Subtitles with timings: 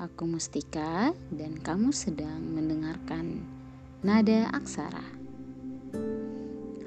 [0.00, 3.44] Aku Mustika dan kamu sedang mendengarkan
[4.00, 5.04] Nada Aksara.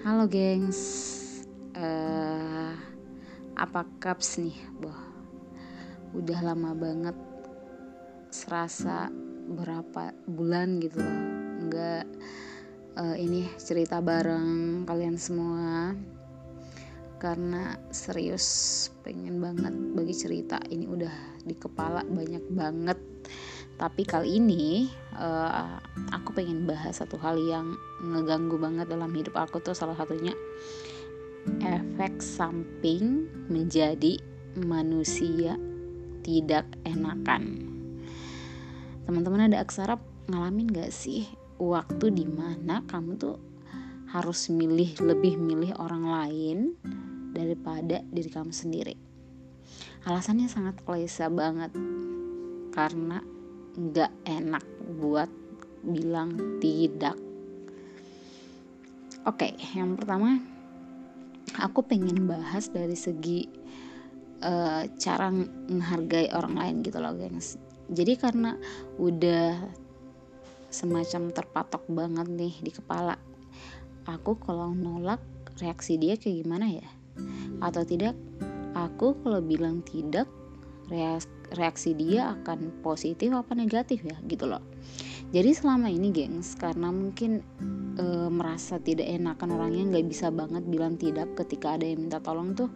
[0.01, 0.81] Halo gengs,
[1.77, 2.73] uh,
[3.53, 4.97] apa kaps nih, boh?
[6.17, 7.13] Udah lama banget,
[8.33, 9.13] serasa
[9.45, 11.19] berapa bulan gitu loh,
[11.69, 12.05] nggak
[12.97, 15.93] uh, ini cerita bareng kalian semua
[17.23, 18.43] karena serius
[18.99, 20.59] pengen banget bagi cerita.
[20.67, 22.99] Ini udah di kepala banyak banget.
[23.79, 25.79] Tapi kali ini uh,
[26.11, 29.71] aku pengen bahas satu hal yang ngeganggu banget dalam hidup aku tuh.
[29.71, 30.35] Salah satunya
[31.63, 34.19] efek samping menjadi
[34.59, 35.55] manusia
[36.27, 37.71] tidak enakan.
[39.07, 39.95] Teman-teman ada aksara
[40.27, 41.23] ngalamin gak sih
[41.55, 43.39] waktu di mana kamu tuh
[44.11, 46.57] harus milih lebih milih orang lain
[47.33, 48.95] daripada diri kamu sendiri.
[50.05, 51.73] Alasannya sangat klise banget
[52.71, 53.19] karena
[53.73, 54.65] nggak enak
[55.01, 55.29] buat
[55.81, 57.17] bilang tidak.
[59.23, 60.39] Oke, yang pertama
[61.57, 63.47] aku pengen bahas dari segi
[64.43, 65.31] uh, cara
[65.71, 67.55] menghargai orang lain gitu loh, gengs.
[67.87, 68.55] Jadi karena
[68.99, 69.63] udah
[70.73, 73.15] semacam terpatok banget nih di kepala,
[74.07, 75.21] aku kalau nolak
[75.61, 76.87] reaksi dia kayak gimana ya?
[77.61, 78.17] Atau tidak
[78.73, 80.25] aku kalau bilang tidak
[81.53, 84.61] reaksi dia akan positif apa negatif ya gitu loh.
[85.33, 87.41] Jadi selama ini gengs karena mungkin
[87.97, 92.53] e, merasa tidak enakan orangnya nggak bisa banget bilang tidak ketika ada yang minta tolong
[92.53, 92.69] tuh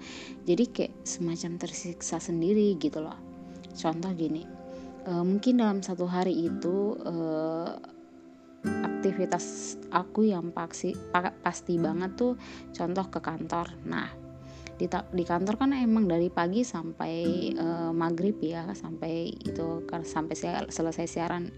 [0.45, 3.17] jadi kayak semacam tersiksa sendiri gitu loh.
[3.77, 4.41] Contoh gini
[5.05, 7.15] e, mungkin dalam satu hari itu e,
[8.65, 10.97] aktivitas aku yang pasti
[11.45, 12.33] pasti banget tuh
[12.73, 13.69] contoh ke kantor.
[13.85, 14.26] Nah
[14.77, 17.15] di, di kantor kan emang dari pagi sampai
[17.57, 20.35] uh, maghrib ya sampai itu sampai
[20.69, 21.49] selesai siaran.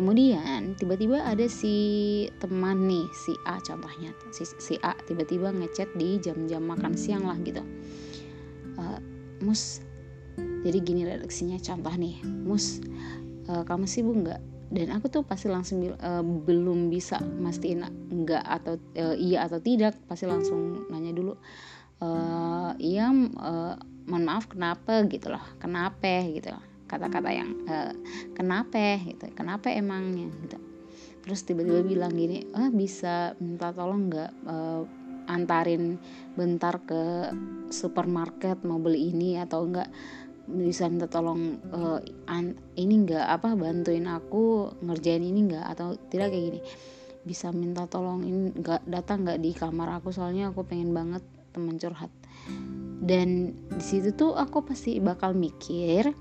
[0.00, 6.16] Kemudian tiba-tiba ada si teman nih si A contohnya si, si A tiba-tiba ngechat di
[6.16, 7.60] jam-jam makan siang lah gitu.
[8.80, 8.96] Uh,
[9.44, 9.84] mus
[10.64, 12.16] jadi gini redaksinya contoh nih.
[12.24, 12.80] Mus
[13.52, 14.40] uh, kamu sibuk nggak?
[14.70, 19.98] Dan aku tuh pasti langsung uh, belum bisa mastiin enggak atau uh, iya atau tidak
[20.06, 21.34] pasti langsung nanya dulu
[22.00, 23.74] uh, iya uh,
[24.08, 26.50] mohon maaf kenapa gitu loh kenapa gitu
[26.90, 27.94] kata-kata yang uh,
[28.34, 30.58] kenapa gitu kenapa emangnya gitu.
[31.20, 34.82] Terus tiba-tiba bilang gini ah bisa minta tolong nggak uh,
[35.30, 36.00] antarin
[36.34, 37.30] bentar ke
[37.70, 39.86] supermarket mau beli ini atau enggak
[40.50, 46.34] bisa minta tolong uh, an, ini enggak apa bantuin aku ngerjain ini enggak atau tidak
[46.34, 46.60] kayak gini
[47.22, 50.10] bisa minta tolong ini enggak datang enggak di kamar aku?
[50.10, 52.12] Soalnya aku pengen banget teman curhat.
[53.00, 56.12] Dan di situ tuh aku pasti bakal mikir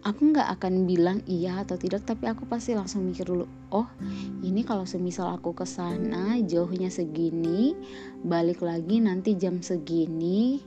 [0.00, 3.88] aku nggak akan bilang iya atau tidak tapi aku pasti langsung mikir dulu oh
[4.40, 7.76] ini kalau semisal aku ke sana jauhnya segini
[8.24, 10.64] balik lagi nanti jam segini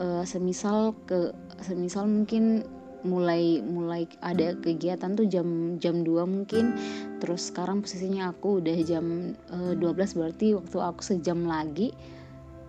[0.00, 2.64] uh, semisal ke semisal mungkin
[3.02, 6.74] mulai mulai ada kegiatan tuh jam jam 2 mungkin.
[7.18, 11.94] Terus sekarang posisinya aku udah jam uh, eh, 12 berarti waktu aku sejam lagi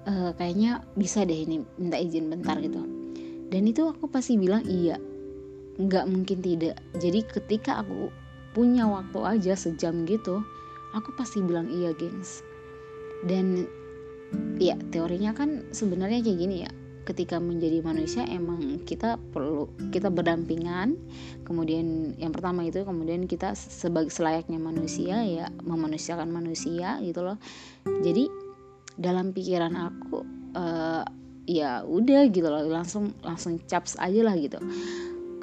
[0.10, 2.82] uh, kayaknya bisa deh ini minta izin bentar gitu.
[3.50, 4.98] Dan itu aku pasti bilang iya
[5.78, 6.78] nggak mungkin tidak.
[6.98, 8.10] Jadi ketika aku
[8.54, 10.42] punya waktu aja sejam gitu
[10.94, 12.46] aku pasti bilang iya gengs.
[13.26, 13.66] Dan
[14.58, 16.72] ya teorinya kan sebenarnya kayak gini ya
[17.04, 20.96] ketika menjadi manusia emang kita perlu kita berdampingan.
[21.44, 27.38] Kemudian yang pertama itu kemudian kita sebagai selayaknya manusia ya memanusiakan manusia gitu loh.
[27.86, 28.28] Jadi
[28.96, 30.24] dalam pikiran aku
[30.56, 31.04] uh,
[31.44, 32.64] ya udah gitu loh.
[32.68, 34.60] Langsung langsung caps aja lah gitu.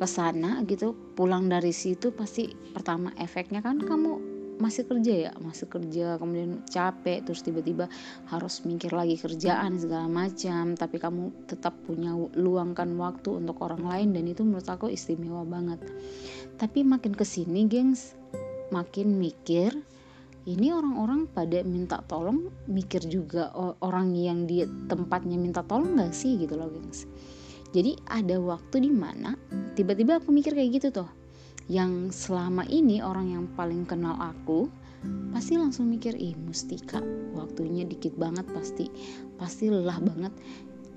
[0.01, 0.97] Ke sana gitu.
[1.13, 4.30] Pulang dari situ pasti pertama efeknya kan kamu
[4.61, 7.89] masih kerja ya masih kerja kemudian capek terus tiba-tiba
[8.29, 10.77] harus mikir lagi kerjaan segala macam.
[10.77, 15.81] Tapi kamu tetap punya luangkan waktu untuk orang lain dan itu menurut aku istimewa banget.
[16.61, 18.15] Tapi makin ke sini gengs
[18.71, 19.75] makin mikir
[20.49, 23.53] ini orang-orang pada minta tolong mikir juga
[23.85, 27.05] orang yang di tempatnya minta tolong gak sih gitu loh gengs.
[27.71, 29.37] Jadi ada waktu di mana
[29.79, 31.20] tiba-tiba aku mikir kayak gitu tuh
[31.69, 34.71] yang selama ini orang yang paling kenal aku
[35.33, 37.01] pasti langsung mikir ih Mustika
[37.33, 38.89] waktunya dikit banget pasti
[39.41, 40.33] pasti lelah banget.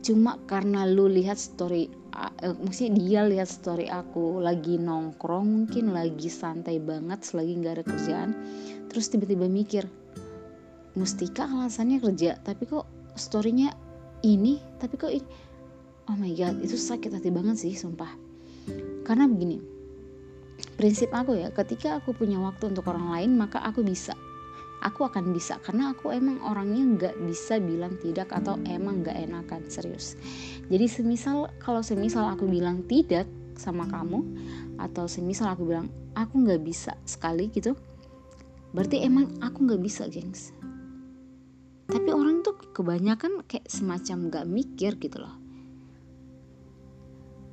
[0.03, 6.27] Cuma karena lu lihat story uh, maksudnya dia lihat story aku lagi nongkrong mungkin lagi
[6.27, 8.29] santai banget selagi nggak ada kerjaan
[8.91, 9.87] terus tiba-tiba mikir
[10.93, 13.71] Mustika alasannya kerja tapi kok storynya
[14.27, 15.25] ini tapi kok ini
[16.11, 18.11] oh my god itu sakit hati banget sih sumpah.
[19.03, 19.72] Karena begini
[20.75, 24.13] prinsip aku ya ketika aku punya waktu untuk orang lain maka aku bisa.
[24.83, 29.63] Aku akan bisa karena aku emang orangnya nggak bisa bilang tidak atau emang nggak enakan
[29.71, 30.19] serius.
[30.67, 33.23] Jadi semisal kalau semisal aku bilang tidak
[33.55, 34.25] sama kamu
[34.81, 35.87] atau semisal aku bilang
[36.19, 37.77] aku nggak bisa sekali gitu
[38.73, 40.51] berarti emang aku nggak bisa gengs.
[41.87, 45.35] Tapi orang tuh kebanyakan kayak semacam nggak mikir gitu loh.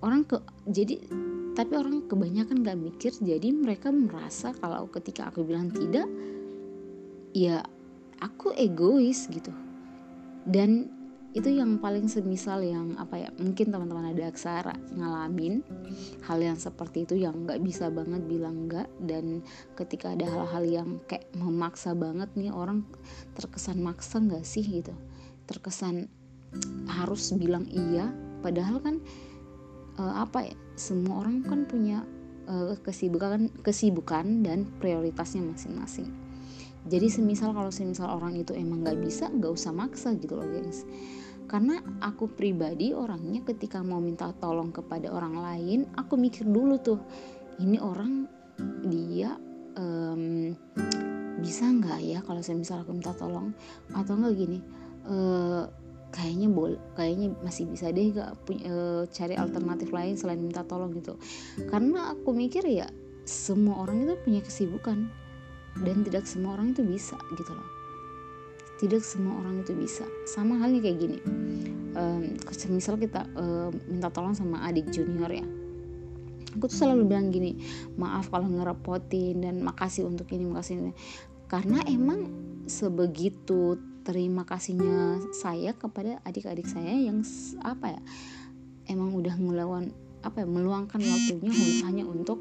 [0.00, 0.96] Orang ke jadi
[1.58, 6.06] tapi orang kebanyakan gak mikir jadi mereka merasa kalau ketika aku bilang tidak
[7.35, 7.62] ya
[8.20, 9.50] aku egois gitu.
[10.47, 10.88] Dan
[11.31, 15.62] itu yang paling semisal yang apa ya mungkin teman-teman ada aksara ngalamin
[16.26, 19.38] hal yang seperti itu yang nggak bisa banget bilang enggak dan
[19.79, 22.82] ketika ada hal-hal yang kayak memaksa banget nih orang
[23.38, 24.91] terkesan maksa nggak sih gitu?
[25.46, 26.11] Terkesan
[26.91, 28.11] harus bilang iya
[28.43, 28.99] padahal kan
[30.03, 32.09] uh, apa ya semua orang kan punya
[32.49, 36.09] uh, kesibukan kesibukan dan prioritasnya masing-masing.
[36.88, 40.88] Jadi semisal kalau semisal orang itu emang nggak bisa nggak usah maksa gitu loh gengs.
[41.44, 47.03] Karena aku pribadi orangnya ketika mau minta tolong kepada orang lain aku mikir dulu tuh
[47.61, 48.25] ini orang
[48.88, 49.37] dia
[49.77, 50.56] um,
[51.44, 53.53] bisa nggak ya kalau saya misal aku minta tolong?
[53.93, 54.65] Atau enggak gini
[55.05, 55.69] uh,
[56.10, 58.76] kayaknya bol kayaknya masih bisa deh gak punya e,
[59.10, 61.14] cari alternatif lain selain minta tolong gitu.
[61.70, 62.90] Karena aku mikir ya
[63.24, 65.10] semua orang itu punya kesibukan.
[65.78, 67.68] Dan tidak semua orang itu bisa gitu loh.
[68.82, 70.02] Tidak semua orang itu bisa.
[70.26, 71.18] Sama halnya kayak gini.
[71.94, 72.34] Um,
[72.74, 75.46] misal kita um, minta tolong sama adik junior ya.
[76.58, 77.62] Aku tuh selalu bilang gini
[77.94, 80.92] maaf kalau ngerepotin dan makasih untuk ini makasih ini.
[81.46, 82.26] Karena emang
[82.66, 87.20] sebegitu terima kasihnya saya kepada adik-adik saya yang
[87.61, 88.00] apa ya
[88.88, 91.52] emang udah ngelawan apa ya meluangkan waktunya
[91.88, 92.41] hanya untuk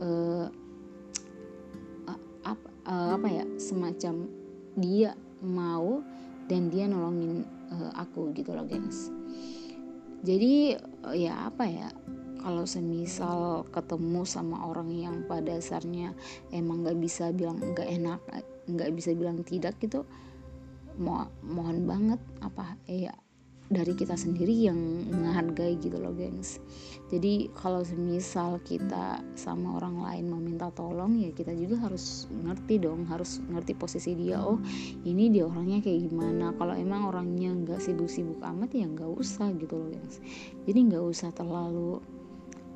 [0.00, 0.48] uh,
[2.42, 4.28] apa, uh, apa ya semacam
[4.76, 5.12] dia
[5.44, 6.00] mau
[6.48, 9.12] dan dia nolongin uh, aku gitu loh gengs.
[10.22, 11.88] Jadi uh, ya apa ya
[12.42, 16.10] kalau semisal ketemu sama orang yang pada dasarnya
[16.50, 18.18] emang nggak bisa bilang nggak enak
[18.66, 20.02] nggak bisa bilang tidak gitu
[21.00, 23.14] mo mohon banget apa ya
[23.72, 24.76] dari kita sendiri yang
[25.08, 26.60] menghargai gitu loh gengs.
[27.08, 33.08] Jadi kalau semisal kita sama orang lain meminta tolong ya kita juga harus ngerti dong
[33.08, 34.44] harus ngerti posisi dia.
[34.44, 34.60] Oh
[35.08, 36.52] ini dia orangnya kayak gimana.
[36.60, 40.20] Kalau emang orangnya nggak sibuk-sibuk amat ya nggak usah gitu loh gengs.
[40.68, 42.04] Jadi nggak usah terlalu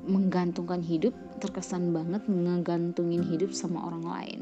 [0.09, 4.41] menggantungkan hidup terkesan banget ngegantungin hidup sama orang lain.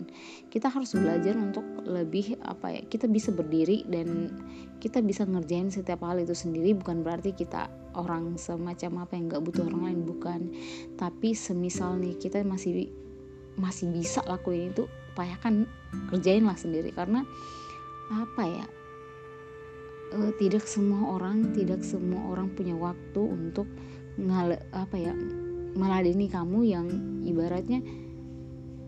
[0.48, 4.30] Kita harus belajar untuk lebih apa ya kita bisa berdiri dan
[4.78, 6.74] kita bisa ngerjain setiap hal itu sendiri.
[6.76, 7.66] Bukan berarti kita
[7.98, 10.40] orang semacam apa yang nggak butuh orang lain bukan.
[10.94, 12.90] Tapi semisal nih kita masih
[13.54, 15.66] masih bisa lakuin itu upayakan
[16.14, 16.94] kerjain lah sendiri.
[16.94, 17.22] Karena
[18.12, 18.66] apa ya
[20.14, 23.66] e, tidak semua orang tidak semua orang punya waktu untuk
[24.14, 25.14] ngale apa ya
[25.74, 26.86] meladeni kamu yang
[27.26, 27.82] ibaratnya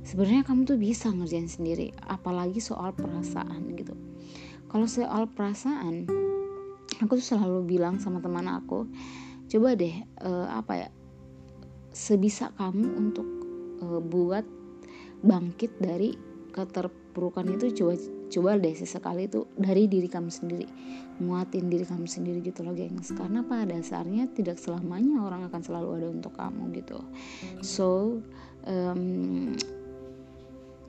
[0.07, 3.95] sebenarnya kamu tuh bisa ngerjain sendiri apalagi soal perasaan gitu.
[4.71, 6.07] Kalau soal perasaan
[7.03, 8.87] aku tuh selalu bilang sama teman aku
[9.47, 10.89] coba deh uh, apa ya
[11.95, 13.27] sebisa kamu untuk
[13.83, 14.45] uh, buat
[15.23, 16.15] bangkit dari
[16.53, 17.95] keterpurukan itu coba
[18.37, 20.69] coba deh sesekali itu dari diri kamu sendiri.
[21.25, 23.17] Nguatin diri kamu sendiri gitu loh gengs.
[23.17, 27.01] Karena pada dasarnya tidak selamanya orang akan selalu ada untuk kamu gitu.
[27.65, 28.21] So
[28.69, 29.57] um,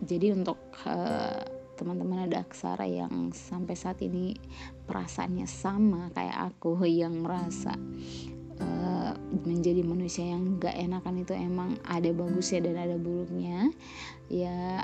[0.04, 1.40] jadi untuk uh,
[1.80, 4.36] teman-teman ada aksara yang sampai saat ini
[4.90, 7.72] perasaannya sama kayak aku yang merasa
[8.60, 9.14] uh,
[9.46, 13.70] menjadi manusia yang gak enakan itu emang ada bagusnya dan ada buruknya.
[14.28, 14.84] Ya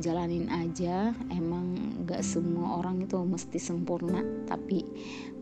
[0.00, 1.12] jalanin aja.
[1.32, 4.84] Emang gak semua orang itu mesti sempurna tapi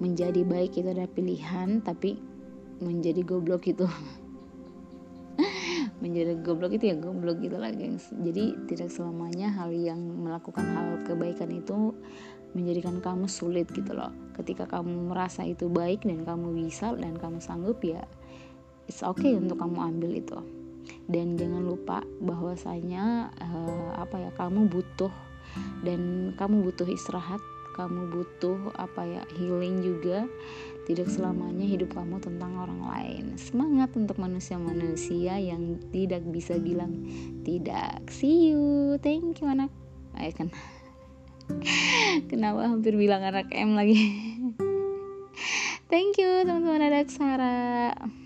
[0.01, 2.19] menjadi baik itu ada pilihan tapi
[2.83, 3.87] menjadi goblok itu.
[6.03, 8.13] Menjadi goblok itu ya goblok gitu lah gengs.
[8.13, 11.97] Jadi tidak selamanya hal yang melakukan hal kebaikan itu
[12.53, 14.13] menjadikan kamu sulit gitu loh.
[14.37, 18.05] Ketika kamu merasa itu baik dan kamu bisa dan kamu sanggup ya
[18.89, 20.39] it's okay untuk kamu ambil itu
[21.09, 25.13] dan jangan lupa bahwasanya uh, apa ya kamu butuh
[25.85, 27.41] dan kamu butuh istirahat
[27.75, 30.31] kamu butuh apa ya healing juga
[30.87, 33.25] tidak selamanya hidup kamu tentang orang lain.
[33.35, 37.03] Semangat untuk manusia-manusia yang tidak bisa bilang
[37.43, 39.75] tidak see you thank you anak.
[40.15, 40.49] Ayo kan
[42.31, 43.99] kenapa hampir bilang anak M lagi?
[45.93, 48.24] Thank you teman-teman ada Sarah